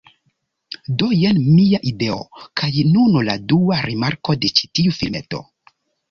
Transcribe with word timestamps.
Do 1.01 1.09
jen 1.15 1.41
mia 1.57 1.79
ideo, 1.91 2.15
kaj 2.61 2.69
nun 2.95 3.17
la 3.27 3.35
dua 3.53 3.77
rimarko 3.89 4.37
de 4.47 4.51
ĉi 4.61 4.71
tiu 4.79 4.95
filmeto 5.01 5.43